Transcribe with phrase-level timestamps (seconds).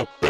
[0.00, 0.29] the